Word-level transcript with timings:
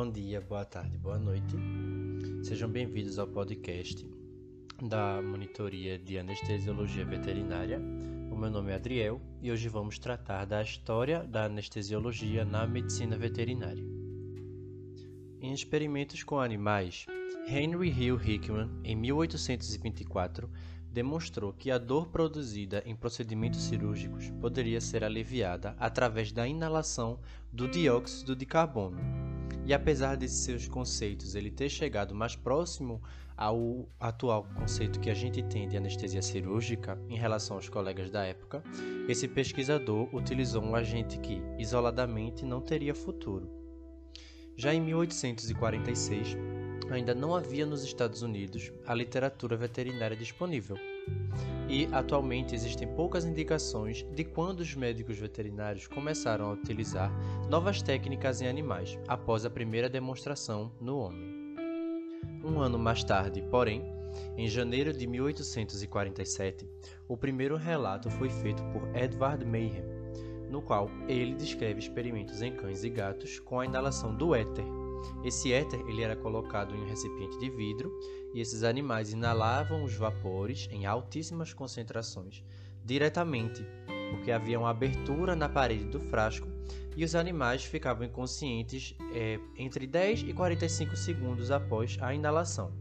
Bom 0.00 0.10
dia, 0.10 0.40
boa 0.40 0.64
tarde, 0.64 0.96
boa 0.96 1.18
noite. 1.18 1.54
Sejam 2.42 2.70
bem-vindos 2.70 3.18
ao 3.18 3.26
podcast 3.26 4.08
da 4.82 5.20
Monitoria 5.20 5.98
de 5.98 6.16
Anestesiologia 6.16 7.04
Veterinária. 7.04 7.78
O 8.32 8.34
meu 8.34 8.50
nome 8.50 8.72
é 8.72 8.76
Adriel 8.76 9.20
e 9.42 9.52
hoje 9.52 9.68
vamos 9.68 9.98
tratar 9.98 10.46
da 10.46 10.62
história 10.62 11.22
da 11.24 11.44
anestesiologia 11.44 12.46
na 12.46 12.66
medicina 12.66 13.18
veterinária. 13.18 13.84
Em 15.38 15.52
experimentos 15.52 16.24
com 16.24 16.40
animais, 16.40 17.04
Henry 17.46 17.90
Hill 17.90 18.18
Hickman, 18.18 18.70
em 18.82 18.96
1824, 18.96 20.48
demonstrou 20.90 21.52
que 21.52 21.70
a 21.70 21.76
dor 21.76 22.08
produzida 22.08 22.82
em 22.86 22.96
procedimentos 22.96 23.60
cirúrgicos 23.60 24.30
poderia 24.40 24.80
ser 24.80 25.04
aliviada 25.04 25.76
através 25.78 26.32
da 26.32 26.48
inalação 26.48 27.20
do 27.52 27.68
dióxido 27.68 28.34
de 28.34 28.46
carbono. 28.46 28.98
E 29.64 29.74
apesar 29.74 30.16
de 30.16 30.28
seus 30.28 30.66
conceitos 30.66 31.34
ele 31.34 31.50
ter 31.50 31.68
chegado 31.68 32.14
mais 32.14 32.34
próximo 32.34 33.00
ao 33.36 33.88
atual 33.98 34.46
conceito 34.54 35.00
que 35.00 35.08
a 35.08 35.14
gente 35.14 35.42
tem 35.42 35.68
de 35.68 35.76
anestesia 35.76 36.20
cirúrgica 36.20 36.98
em 37.08 37.16
relação 37.16 37.56
aos 37.56 37.68
colegas 37.68 38.10
da 38.10 38.24
época, 38.24 38.62
esse 39.08 39.26
pesquisador 39.26 40.14
utilizou 40.14 40.62
um 40.62 40.74
agente 40.74 41.18
que, 41.18 41.42
isoladamente, 41.58 42.44
não 42.44 42.60
teria 42.60 42.94
futuro. 42.94 43.48
Já 44.56 44.74
em 44.74 44.80
1846, 44.80 46.36
ainda 46.90 47.14
não 47.14 47.34
havia 47.34 47.64
nos 47.64 47.82
Estados 47.82 48.20
Unidos 48.20 48.70
a 48.86 48.94
literatura 48.94 49.56
veterinária 49.56 50.16
disponível. 50.16 50.76
E 51.68 51.88
atualmente 51.92 52.54
existem 52.54 52.88
poucas 52.88 53.24
indicações 53.24 54.04
de 54.12 54.24
quando 54.24 54.60
os 54.60 54.74
médicos 54.74 55.18
veterinários 55.18 55.86
começaram 55.86 56.46
a 56.46 56.52
utilizar 56.52 57.12
novas 57.48 57.80
técnicas 57.80 58.40
em 58.40 58.48
animais 58.48 58.98
após 59.06 59.44
a 59.44 59.50
primeira 59.50 59.88
demonstração 59.88 60.72
no 60.80 60.98
homem. 60.98 61.54
Um 62.44 62.60
ano 62.60 62.78
mais 62.78 63.04
tarde, 63.04 63.40
porém, 63.50 63.84
em 64.36 64.48
janeiro 64.48 64.92
de 64.92 65.06
1847, 65.06 66.68
o 67.06 67.16
primeiro 67.16 67.56
relato 67.56 68.10
foi 68.10 68.28
feito 68.28 68.62
por 68.72 68.82
Edward 68.96 69.44
Mayhem, 69.44 69.84
no 70.50 70.60
qual 70.60 70.90
ele 71.06 71.34
descreve 71.34 71.78
experimentos 71.78 72.42
em 72.42 72.52
cães 72.52 72.82
e 72.82 72.90
gatos 72.90 73.38
com 73.38 73.60
a 73.60 73.64
inalação 73.64 74.12
do 74.12 74.34
éter 74.34 74.64
esse 75.24 75.52
éter 75.52 75.80
ele 75.88 76.02
era 76.02 76.16
colocado 76.16 76.74
em 76.74 76.80
um 76.80 76.88
recipiente 76.88 77.38
de 77.38 77.50
vidro 77.50 77.92
e 78.34 78.40
esses 78.40 78.62
animais 78.62 79.12
inalavam 79.12 79.84
os 79.84 79.94
vapores 79.94 80.68
em 80.70 80.86
altíssimas 80.86 81.52
concentrações 81.52 82.42
diretamente, 82.84 83.64
porque 84.10 84.30
havia 84.30 84.58
uma 84.58 84.70
abertura 84.70 85.36
na 85.36 85.48
parede 85.48 85.84
do 85.84 86.00
frasco 86.00 86.48
e 86.96 87.04
os 87.04 87.14
animais 87.14 87.64
ficavam 87.64 88.06
inconscientes 88.06 88.94
é, 89.14 89.38
entre 89.56 89.86
10 89.86 90.22
e 90.22 90.32
45 90.32 90.96
segundos 90.96 91.50
após 91.50 91.96
a 92.00 92.14
inalação. 92.14 92.72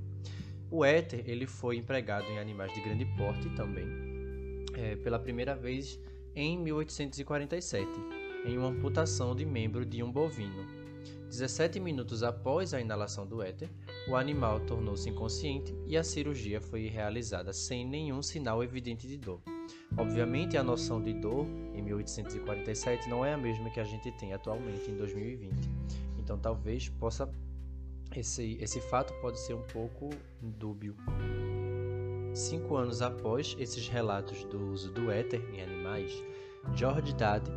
O 0.72 0.84
éter 0.86 1.24
ele 1.26 1.48
foi 1.48 1.78
empregado 1.78 2.26
em 2.26 2.40
animais 2.40 2.74
de 2.74 2.82
grande 2.82 3.06
porte 3.18 3.50
também, 3.56 3.88
é, 4.74 4.96
pela 4.98 5.20
primeira 5.20 5.56
vez 5.56 6.00
em 6.36 6.58
1847, 6.58 7.88
em 8.46 8.58
uma 8.58 8.68
amputação 8.68 9.36
de 9.36 9.46
membro 9.46 9.86
de 9.86 10.04
um 10.04 10.12
bovino. 10.12 10.79
17 11.30 11.80
minutos 11.80 12.24
após 12.24 12.74
a 12.74 12.82
inalação 12.82 13.26
do 13.26 13.42
éter, 13.42 13.70
o 14.08 14.16
animal 14.16 14.60
tornou-se 14.62 15.08
inconsciente 15.08 15.76
e 15.86 15.96
a 15.96 16.04
cirurgia 16.04 16.60
foi 16.60 16.88
realizada 16.88 17.54
sem 17.54 17.86
nenhum 17.86 18.22
sinal 18.24 18.64
evidente 18.64 19.08
de 19.08 19.16
dor. 19.16 19.40
Obviamente, 19.96 20.58
a 20.58 20.64
noção 20.64 21.02
de 21.02 21.14
dor 21.14 21.46
em 21.74 21.84
1847 21.84 23.08
não 23.08 23.24
é 23.24 23.34
a 23.34 23.38
mesma 23.38 23.70
que 23.70 23.80
a 23.80 23.84
gente 23.84 24.12
tem 24.14 24.34
atualmente 24.34 24.90
em 24.90 24.98
2020. 24.98 25.54
Então, 26.18 26.38
talvez 26.38 26.90
possa 26.90 27.32
esse, 28.16 28.58
esse 28.60 28.82
fato 28.82 29.14
pode 29.22 29.40
ser 29.40 29.54
um 29.54 29.62
pouco 29.62 30.10
dúbio. 30.42 30.96
Cinco 32.34 32.76
anos 32.76 33.04
após 33.04 33.56
esses 33.60 33.88
relatos 33.88 34.44
do 34.46 34.72
uso 34.72 34.92
do 34.92 35.12
éter 35.12 35.44
em 35.54 35.62
animais, 35.62 36.12
George 36.76 37.14
Dade 37.14 37.52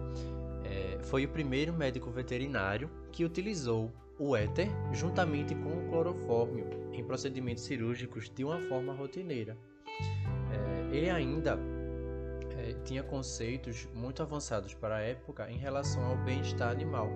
foi 1.02 1.24
o 1.24 1.28
primeiro 1.28 1.72
médico 1.72 2.10
veterinário 2.10 2.90
que 3.10 3.24
utilizou 3.24 3.92
o 4.18 4.36
éter 4.36 4.68
juntamente 4.92 5.54
com 5.54 5.70
o 5.70 5.88
clorofórmio 5.88 6.66
em 6.92 7.04
procedimentos 7.04 7.64
cirúrgicos 7.64 8.30
de 8.30 8.44
uma 8.44 8.60
forma 8.60 8.92
rotineira. 8.92 9.56
É, 9.90 10.96
ele 10.96 11.10
ainda 11.10 11.58
é, 12.56 12.74
tinha 12.84 13.02
conceitos 13.02 13.88
muito 13.94 14.22
avançados 14.22 14.74
para 14.74 14.96
a 14.96 15.00
época 15.00 15.50
em 15.50 15.56
relação 15.56 16.04
ao 16.04 16.16
bem-estar 16.18 16.70
animal. 16.70 17.10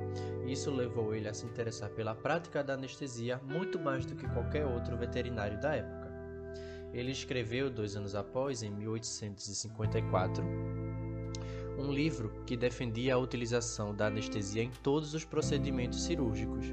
Isso 0.46 0.70
levou 0.70 1.14
ele 1.14 1.28
a 1.28 1.34
se 1.34 1.46
interessar 1.46 1.90
pela 1.90 2.14
prática 2.14 2.64
da 2.64 2.74
anestesia 2.74 3.40
muito 3.44 3.78
mais 3.78 4.04
do 4.04 4.16
que 4.16 4.26
qualquer 4.28 4.66
outro 4.66 4.96
veterinário 4.96 5.60
da 5.60 5.74
época. 5.74 6.06
Ele 6.92 7.12
escreveu 7.12 7.68
dois 7.68 7.94
anos 7.94 8.14
após, 8.14 8.62
em 8.62 8.70
1854, 8.70 10.42
um 11.78 11.92
livro 11.92 12.32
que 12.46 12.56
defendia 12.56 13.14
a 13.14 13.18
utilização 13.18 13.94
da 13.94 14.06
anestesia 14.06 14.62
em 14.62 14.70
todos 14.82 15.14
os 15.14 15.24
procedimentos 15.24 16.02
cirúrgicos 16.02 16.66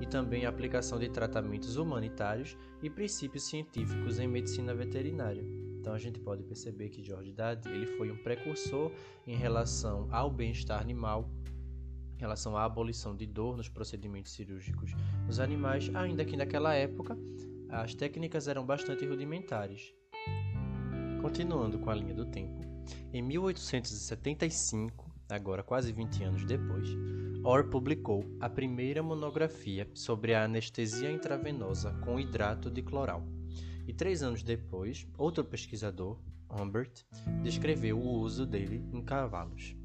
e 0.00 0.06
também 0.06 0.46
a 0.46 0.48
aplicação 0.48 0.98
de 0.98 1.08
tratamentos 1.08 1.76
humanitários 1.76 2.56
e 2.82 2.88
princípios 2.88 3.44
científicos 3.44 4.18
em 4.18 4.28
medicina 4.28 4.74
veterinária. 4.74 5.44
Então 5.80 5.92
a 5.92 5.98
gente 5.98 6.18
pode 6.20 6.42
perceber 6.42 6.88
que 6.88 7.02
George 7.02 7.32
Dade 7.32 7.68
ele 7.68 7.86
foi 7.86 8.10
um 8.10 8.16
precursor 8.16 8.90
em 9.26 9.36
relação 9.36 10.08
ao 10.10 10.30
bem-estar 10.30 10.80
animal, 10.80 11.28
em 12.16 12.20
relação 12.20 12.56
à 12.56 12.64
abolição 12.64 13.14
de 13.14 13.26
dor 13.26 13.56
nos 13.56 13.68
procedimentos 13.68 14.32
cirúrgicos 14.32 14.92
nos 15.26 15.40
animais, 15.40 15.90
ainda 15.94 16.24
que 16.24 16.36
naquela 16.36 16.74
época 16.74 17.18
as 17.68 17.94
técnicas 17.94 18.48
eram 18.48 18.64
bastante 18.64 19.04
rudimentares. 19.04 19.92
Continuando 21.20 21.78
com 21.78 21.90
a 21.90 21.94
linha 21.94 22.14
do 22.14 22.26
tempo, 22.26 22.73
em 23.12 23.22
1875, 23.22 25.10
agora 25.28 25.62
quase 25.62 25.92
20 25.92 26.24
anos 26.24 26.44
depois, 26.44 26.88
Orr 27.44 27.68
publicou 27.68 28.24
a 28.40 28.48
primeira 28.48 29.02
monografia 29.02 29.88
sobre 29.94 30.34
a 30.34 30.44
anestesia 30.44 31.10
intravenosa 31.10 31.92
com 32.04 32.18
hidrato 32.18 32.70
de 32.70 32.82
cloral. 32.82 33.22
E 33.86 33.92
três 33.92 34.22
anos 34.22 34.42
depois, 34.42 35.06
outro 35.18 35.44
pesquisador, 35.44 36.18
Humbert, 36.50 37.04
descreveu 37.42 37.98
o 37.98 38.18
uso 38.20 38.46
dele 38.46 38.82
em 38.92 39.02
cavalos. 39.02 39.76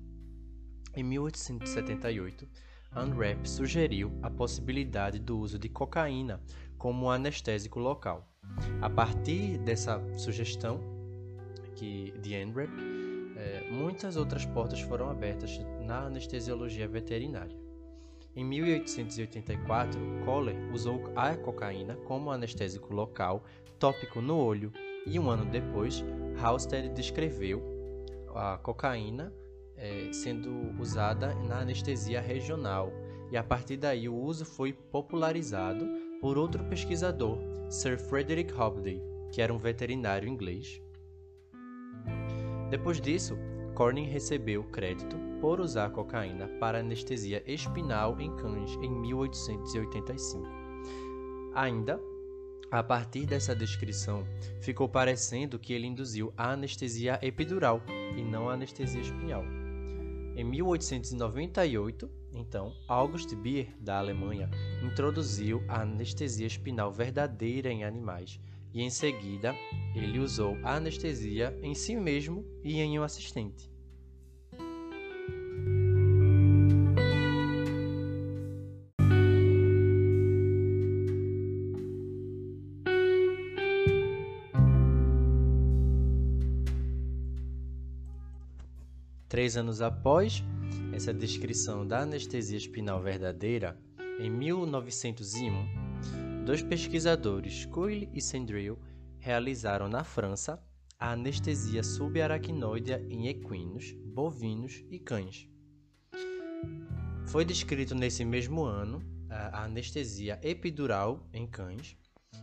Em 0.95 1.03
1878, 1.03 2.47
Unrap 2.95 3.45
sugeriu 3.45 4.17
a 4.23 4.29
possibilidade 4.29 5.19
do 5.19 5.37
uso 5.37 5.59
de 5.59 5.69
cocaína 5.69 6.41
como 6.77 7.11
anestésico 7.11 7.79
local. 7.79 8.27
A 8.81 8.89
partir 8.89 9.57
dessa 9.59 10.01
sugestão 10.17 10.98
que 11.79 12.11
de 12.19 12.35
Unrap, 12.35 12.69
é, 13.37 13.71
muitas 13.71 14.17
outras 14.17 14.45
portas 14.45 14.81
foram 14.81 15.09
abertas 15.09 15.57
na 15.79 16.07
anestesiologia 16.07 16.87
veterinária. 16.89 17.55
Em 18.35 18.43
1884, 18.43 19.99
Kohler 20.25 20.55
usou 20.73 21.01
a 21.15 21.35
cocaína 21.35 21.95
como 22.05 22.31
anestésico 22.31 22.93
local, 22.93 23.45
tópico 23.79 24.21
no 24.21 24.37
olho, 24.37 24.73
e 25.07 25.17
um 25.17 25.29
ano 25.29 25.45
depois, 25.45 26.03
Halsted 26.37 26.89
descreveu 26.89 27.63
a 28.35 28.57
cocaína 28.57 29.33
é, 29.77 30.11
sendo 30.11 30.75
usada 30.79 31.33
na 31.35 31.61
anestesia 31.61 32.19
regional, 32.19 32.91
e 33.31 33.37
a 33.37 33.43
partir 33.43 33.77
daí 33.77 34.09
o 34.09 34.15
uso 34.15 34.43
foi 34.43 34.73
popularizado 34.73 35.87
por 36.19 36.37
outro 36.37 36.63
pesquisador, 36.65 37.37
Sir 37.69 37.97
Frederick 37.97 38.53
Hobday, 38.53 39.01
que 39.31 39.41
era 39.41 39.53
um 39.53 39.57
veterinário 39.57 40.27
inglês. 40.27 40.81
Depois 42.69 43.01
disso, 43.01 43.37
Corning 43.73 44.05
recebeu 44.05 44.63
crédito 44.65 45.15
por 45.41 45.59
usar 45.59 45.89
cocaína 45.89 46.47
para 46.59 46.79
anestesia 46.79 47.41
espinal 47.47 48.19
em 48.19 48.35
cães 48.35 48.75
em 48.81 48.89
1885. 48.89 50.45
Ainda, 51.55 51.99
a 52.69 52.83
partir 52.83 53.25
dessa 53.25 53.55
descrição, 53.55 54.23
ficou 54.61 54.87
parecendo 54.87 55.57
que 55.57 55.73
ele 55.73 55.87
induziu 55.87 56.31
a 56.37 56.51
anestesia 56.51 57.17
epidural 57.23 57.81
e 58.15 58.21
não 58.21 58.47
a 58.47 58.53
anestesia 58.53 59.01
espinhal. 59.01 59.43
Em 60.35 60.43
1898, 60.43 62.09
então, 62.31 62.75
August 62.87 63.33
Bier, 63.35 63.73
da 63.79 63.97
Alemanha, 63.97 64.49
introduziu 64.83 65.63
a 65.67 65.81
anestesia 65.81 66.45
espinal 66.45 66.91
verdadeira 66.91 67.71
em 67.71 67.83
animais 67.83 68.39
e 68.73 68.81
em 68.81 68.89
seguida 68.89 69.55
ele 69.95 70.19
usou 70.19 70.57
a 70.63 70.75
anestesia 70.75 71.57
em 71.61 71.73
si 71.73 71.95
mesmo 71.95 72.45
e 72.63 72.79
em 72.79 72.99
um 72.99 73.03
assistente. 73.03 73.69
Três 89.27 89.55
anos 89.55 89.79
após 89.79 90.43
essa 90.91 91.13
descrição 91.13 91.87
da 91.87 92.01
anestesia 92.01 92.57
espinal 92.57 93.01
verdadeira, 93.01 93.77
Em 94.19 94.29
1901, 94.29 95.78
dois 96.49 96.63
pesquisadores, 96.63 97.65
Coyle 97.67 98.09
e 98.11 98.19
Sandrill, 98.19 98.79
realizaram 99.19 99.87
na 99.87 100.03
França 100.03 100.59
a 100.97 101.11
anestesia 101.11 101.83
subaracnoidea 101.83 103.05
em 103.07 103.27
equinos, 103.27 103.93
bovinos 104.03 104.83
e 104.89 104.97
cães. 104.97 105.47
Foi 107.27 107.45
descrito 107.45 107.93
nesse 107.93 108.25
mesmo 108.25 108.63
ano 108.63 108.99
a 109.29 109.65
anestesia 109.65 110.39
epidural 110.41 111.23
em 111.31 111.45
cães 111.45 111.95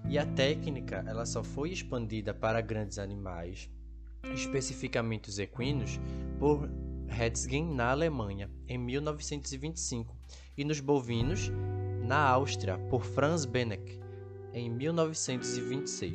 e 0.09 0.17
a 0.17 0.25
técnica 0.25 1.03
ela 1.05 1.27
só 1.27 1.43
foi 1.43 1.73
expandida 1.73 2.33
para 2.33 2.61
grandes 2.61 3.01
animais, 3.01 3.69
especificamente 4.33 5.29
os 5.29 5.41
equinos, 5.41 5.99
por 6.39 6.71
Hetzgen 7.09 7.75
na 7.75 7.91
Alemanha 7.91 8.49
em 8.69 8.79
1925 8.79 10.17
e 10.57 10.65
nos 10.65 10.79
bovinos 10.79 11.51
na 12.07 12.19
Áustria 12.19 12.79
por 12.89 13.05
Franz 13.05 13.45
Benneck 13.45 14.01
em 14.55 14.71
1926. 14.71 16.15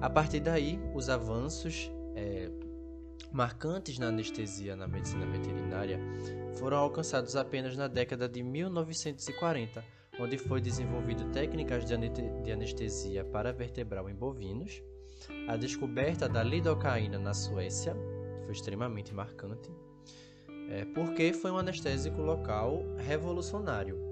A 0.00 0.10
partir 0.10 0.40
daí, 0.40 0.80
os 0.92 1.08
avanços 1.08 1.90
é, 2.16 2.50
marcantes 3.30 3.98
na 3.98 4.08
anestesia 4.08 4.74
na 4.74 4.88
medicina 4.88 5.24
veterinária 5.24 6.00
foram 6.58 6.78
alcançados 6.78 7.36
apenas 7.36 7.76
na 7.76 7.86
década 7.86 8.28
de 8.28 8.42
1940, 8.42 9.84
onde 10.18 10.36
foi 10.36 10.60
desenvolvido 10.60 11.30
técnicas 11.30 11.84
de 11.84 12.52
anestesia 12.52 13.24
para 13.24 13.52
vertebral 13.52 14.10
em 14.10 14.14
bovinos, 14.14 14.82
a 15.48 15.56
descoberta 15.56 16.28
da 16.28 16.42
lidocaína 16.42 17.18
na 17.18 17.32
Suécia, 17.32 17.96
foi 18.42 18.52
extremamente 18.52 19.14
marcante, 19.14 19.70
é, 20.68 20.84
porque 20.86 21.32
foi 21.32 21.52
um 21.52 21.58
anestésico 21.58 22.20
local 22.20 22.82
revolucionário 22.98 24.11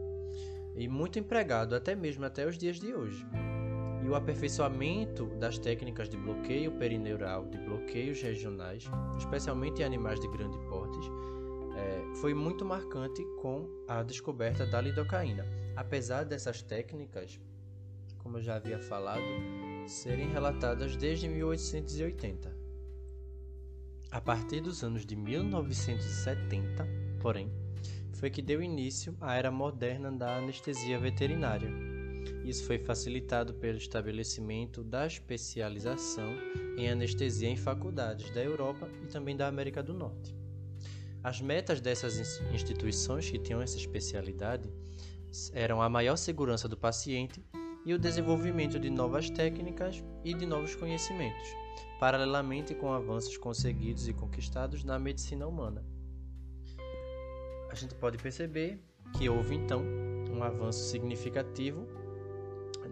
e 0.75 0.89
muito 0.89 1.19
empregado 1.19 1.75
até 1.75 1.95
mesmo 1.95 2.25
até 2.25 2.47
os 2.47 2.57
dias 2.57 2.79
de 2.79 2.95
hoje. 2.95 3.27
E 4.03 4.09
o 4.09 4.15
aperfeiçoamento 4.15 5.27
das 5.39 5.59
técnicas 5.59 6.09
de 6.09 6.17
bloqueio 6.17 6.73
perineural, 6.73 7.47
de 7.47 7.59
bloqueios 7.59 8.23
regionais, 8.23 8.85
especialmente 9.19 9.83
em 9.83 9.85
animais 9.85 10.19
de 10.19 10.29
grande 10.29 10.59
porte, 10.69 10.99
é, 11.77 12.15
foi 12.17 12.35
muito 12.35 12.65
marcante 12.65 13.23
com 13.41 13.69
a 13.87 14.03
descoberta 14.03 14.67
da 14.67 14.81
lidocaína. 14.81 15.45
Apesar 15.77 16.25
dessas 16.25 16.63
técnicas, 16.63 17.39
como 18.19 18.39
eu 18.39 18.43
já 18.43 18.57
havia 18.57 18.79
falado, 18.79 19.23
serem 19.87 20.31
relatadas 20.31 20.97
desde 20.97 21.29
1880. 21.29 22.55
A 24.11 24.21
partir 24.21 24.61
dos 24.61 24.83
anos 24.83 25.07
de 25.07 25.15
1970, 25.15 26.87
porém, 27.21 27.51
foi 28.21 28.29
que 28.29 28.43
deu 28.43 28.63
início 28.63 29.17
à 29.19 29.35
era 29.35 29.51
moderna 29.51 30.13
da 30.13 30.37
anestesia 30.37 30.99
veterinária. 30.99 31.71
Isso 32.45 32.67
foi 32.67 32.79
facilitado 32.79 33.55
pelo 33.55 33.79
estabelecimento 33.79 34.85
da 34.85 35.07
especialização 35.07 36.31
em 36.77 36.91
anestesia 36.91 37.49
em 37.49 37.57
faculdades 37.57 38.31
da 38.35 38.45
Europa 38.45 38.91
e 39.03 39.07
também 39.07 39.35
da 39.35 39.49
América 39.49 39.83
do 39.83 39.95
Norte. 39.95 40.37
As 41.23 41.41
metas 41.41 41.81
dessas 41.81 42.41
instituições 42.53 43.31
que 43.31 43.39
tinham 43.39 43.63
essa 43.63 43.79
especialidade 43.79 44.71
eram 45.55 45.81
a 45.81 45.89
maior 45.89 46.17
segurança 46.17 46.69
do 46.69 46.77
paciente 46.77 47.43
e 47.87 47.95
o 47.95 47.99
desenvolvimento 47.99 48.79
de 48.79 48.91
novas 48.91 49.31
técnicas 49.31 50.05
e 50.23 50.35
de 50.35 50.45
novos 50.45 50.75
conhecimentos, 50.75 51.49
paralelamente 51.99 52.75
com 52.75 52.93
avanços 52.93 53.39
conseguidos 53.39 54.09
e 54.09 54.13
conquistados 54.13 54.85
na 54.85 54.99
medicina 54.99 55.47
humana. 55.47 55.83
A 57.71 57.75
gente 57.75 57.95
pode 57.95 58.19
perceber 58.19 58.81
que 59.17 59.29
houve 59.29 59.55
então 59.55 59.83
um 60.31 60.43
avanço 60.43 60.81
significativo 60.81 61.87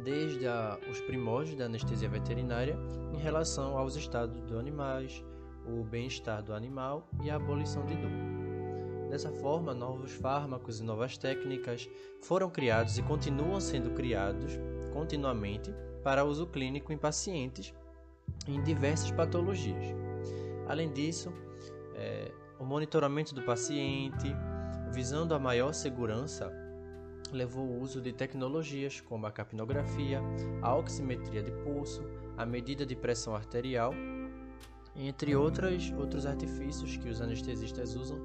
desde 0.04 0.46
a, 0.46 0.78
os 0.88 1.00
primórdios 1.00 1.56
da 1.56 1.64
anestesia 1.64 2.08
veterinária 2.08 2.78
em 3.12 3.18
relação 3.18 3.76
aos 3.76 3.96
estados 3.96 4.40
dos 4.42 4.56
animais, 4.56 5.24
o 5.66 5.82
bem-estar 5.82 6.42
do 6.42 6.54
animal 6.54 7.08
e 7.22 7.28
a 7.28 7.34
abolição 7.34 7.84
de 7.84 7.96
dor. 7.96 8.10
Dessa 9.10 9.32
forma, 9.32 9.74
novos 9.74 10.12
fármacos 10.12 10.78
e 10.78 10.84
novas 10.84 11.18
técnicas 11.18 11.88
foram 12.22 12.48
criados 12.48 12.98
e 12.98 13.02
continuam 13.02 13.60
sendo 13.60 13.90
criados 13.90 14.52
continuamente 14.92 15.74
para 16.04 16.24
uso 16.24 16.46
clínico 16.46 16.92
em 16.92 16.98
pacientes 16.98 17.74
em 18.46 18.62
diversas 18.62 19.10
patologias. 19.10 19.86
Além 20.68 20.92
disso, 20.92 21.32
é, 21.94 22.30
o 22.58 22.64
monitoramento 22.64 23.34
do 23.34 23.42
paciente, 23.42 24.34
visando 24.92 25.34
a 25.34 25.38
maior 25.38 25.72
segurança, 25.72 26.52
levou 27.32 27.66
o 27.66 27.80
uso 27.80 28.00
de 28.00 28.12
tecnologias 28.12 29.00
como 29.00 29.26
a 29.26 29.32
capnografia, 29.32 30.20
a 30.62 30.74
oximetria 30.74 31.42
de 31.42 31.52
pulso, 31.62 32.02
a 32.36 32.46
medida 32.46 32.86
de 32.86 32.96
pressão 32.96 33.34
arterial, 33.34 33.92
entre 34.96 35.36
outras, 35.36 35.92
outros 35.96 36.26
artifícios 36.26 36.96
que 36.96 37.08
os 37.08 37.20
anestesistas 37.20 37.94
usam 37.94 38.18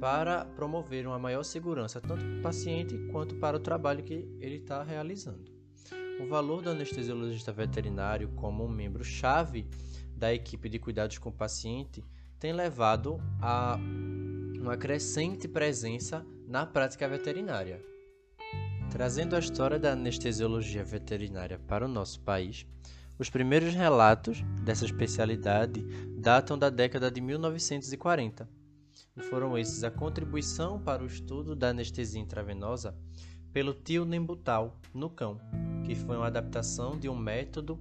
para 0.00 0.44
promover 0.44 1.06
uma 1.06 1.18
maior 1.18 1.42
segurança 1.42 2.00
tanto 2.00 2.24
para 2.24 2.38
o 2.38 2.42
paciente 2.42 2.96
quanto 3.10 3.36
para 3.36 3.56
o 3.56 3.60
trabalho 3.60 4.04
que 4.04 4.28
ele 4.38 4.56
está 4.56 4.82
realizando. 4.82 5.52
O 6.20 6.28
valor 6.28 6.62
do 6.62 6.70
anestesiologista 6.70 7.52
veterinário 7.52 8.28
como 8.36 8.64
um 8.64 8.68
membro-chave 8.68 9.66
da 10.14 10.32
equipe 10.32 10.68
de 10.68 10.78
cuidados 10.78 11.18
com 11.18 11.30
o 11.30 11.32
paciente 11.32 12.04
tem 12.38 12.52
levado 12.52 13.18
a 13.40 13.78
uma 14.64 14.78
crescente 14.78 15.46
presença 15.46 16.24
na 16.48 16.64
prática 16.64 17.06
veterinária. 17.06 17.84
Trazendo 18.90 19.36
a 19.36 19.38
história 19.38 19.78
da 19.78 19.92
anestesiologia 19.92 20.82
veterinária 20.82 21.58
para 21.58 21.84
o 21.84 21.88
nosso 21.88 22.18
país, 22.22 22.66
os 23.18 23.28
primeiros 23.28 23.74
relatos 23.74 24.42
dessa 24.64 24.86
especialidade 24.86 25.82
datam 26.16 26.58
da 26.58 26.70
década 26.70 27.10
de 27.10 27.20
1940 27.20 28.48
e 29.14 29.20
foram 29.20 29.58
esses 29.58 29.84
a 29.84 29.90
contribuição 29.90 30.80
para 30.80 31.02
o 31.02 31.06
estudo 31.06 31.54
da 31.54 31.68
anestesia 31.68 32.20
intravenosa 32.20 32.96
pelo 33.52 33.74
tio 33.74 34.06
Nembutal 34.06 34.80
no 34.94 35.10
cão, 35.10 35.38
que 35.84 35.94
foi 35.94 36.16
uma 36.16 36.28
adaptação 36.28 36.98
de 36.98 37.06
um 37.06 37.16
método 37.16 37.78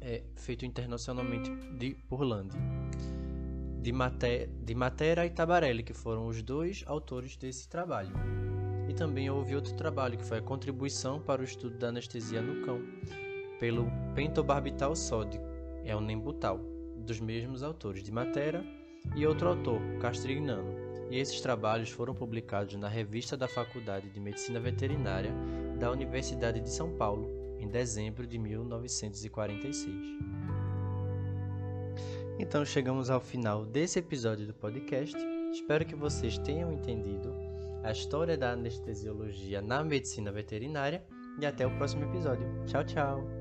é, 0.00 0.24
feito 0.34 0.66
internacionalmente 0.66 1.54
de, 1.78 1.94
por 2.08 2.22
Lande, 2.22 2.56
de, 3.80 3.92
Mate, 3.92 4.48
de 4.62 4.74
Matera 4.74 5.24
e 5.24 5.30
Tabarelli, 5.30 5.82
que 5.82 5.94
foram 5.94 6.26
os 6.26 6.42
dois 6.42 6.84
autores 6.86 7.36
desse 7.36 7.68
trabalho. 7.68 8.12
E 8.88 8.94
também 8.94 9.30
houve 9.30 9.54
outro 9.54 9.74
trabalho, 9.74 10.18
que 10.18 10.24
foi 10.24 10.38
a 10.38 10.42
contribuição 10.42 11.20
para 11.20 11.40
o 11.40 11.44
estudo 11.44 11.78
da 11.78 11.88
anestesia 11.88 12.42
no 12.42 12.64
cão, 12.64 12.82
pelo 13.58 13.86
pentobarbital 14.14 14.96
sódico, 14.96 15.44
é 15.84 15.94
o 15.94 16.00
Nembutal, 16.00 16.60
dos 16.96 17.20
mesmos 17.20 17.62
autores, 17.62 18.02
de 18.02 18.12
Matera 18.12 18.64
e 19.16 19.26
outro 19.26 19.48
autor, 19.48 19.80
Castrignano. 20.00 20.90
E 21.10 21.18
esses 21.18 21.40
trabalhos 21.40 21.90
foram 21.90 22.14
publicados 22.14 22.76
na 22.76 22.88
Revista 22.88 23.36
da 23.36 23.48
Faculdade 23.48 24.08
de 24.08 24.20
Medicina 24.20 24.60
Veterinária 24.60 25.32
da 25.78 25.90
Universidade 25.90 26.60
de 26.60 26.70
São 26.70 26.96
Paulo, 26.96 27.28
em 27.58 27.68
dezembro 27.68 28.26
de 28.26 28.38
1946. 28.38 30.59
Então 32.40 32.64
chegamos 32.64 33.10
ao 33.10 33.20
final 33.20 33.66
desse 33.66 33.98
episódio 33.98 34.46
do 34.46 34.54
podcast. 34.54 35.14
Espero 35.52 35.84
que 35.84 35.94
vocês 35.94 36.38
tenham 36.38 36.72
entendido 36.72 37.34
a 37.82 37.92
história 37.92 38.36
da 38.36 38.52
anestesiologia 38.52 39.60
na 39.60 39.84
medicina 39.84 40.32
veterinária 40.32 41.04
e 41.38 41.44
até 41.44 41.66
o 41.66 41.76
próximo 41.76 42.04
episódio. 42.04 42.46
Tchau, 42.64 42.82
tchau! 42.82 43.39